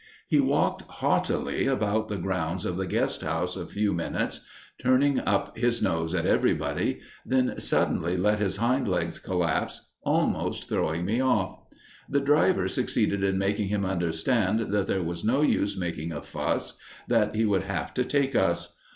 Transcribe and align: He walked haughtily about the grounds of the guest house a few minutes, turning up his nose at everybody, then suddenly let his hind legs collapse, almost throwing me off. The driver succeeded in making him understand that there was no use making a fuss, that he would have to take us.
He 0.27 0.39
walked 0.39 0.81
haughtily 0.93 1.67
about 1.67 2.07
the 2.07 2.17
grounds 2.17 2.65
of 2.65 2.75
the 2.75 2.87
guest 2.87 3.21
house 3.21 3.55
a 3.55 3.67
few 3.67 3.93
minutes, 3.93 4.43
turning 4.81 5.19
up 5.19 5.55
his 5.55 5.79
nose 5.79 6.15
at 6.15 6.25
everybody, 6.25 7.01
then 7.23 7.59
suddenly 7.59 8.17
let 8.17 8.39
his 8.39 8.57
hind 8.57 8.87
legs 8.87 9.19
collapse, 9.19 9.91
almost 10.01 10.67
throwing 10.67 11.05
me 11.05 11.21
off. 11.21 11.59
The 12.09 12.19
driver 12.19 12.67
succeeded 12.67 13.23
in 13.23 13.37
making 13.37 13.67
him 13.67 13.85
understand 13.85 14.73
that 14.73 14.87
there 14.87 15.03
was 15.03 15.23
no 15.23 15.43
use 15.43 15.77
making 15.77 16.11
a 16.11 16.23
fuss, 16.23 16.79
that 17.07 17.35
he 17.35 17.45
would 17.45 17.65
have 17.65 17.93
to 17.93 18.03
take 18.03 18.33
us. 18.33 18.75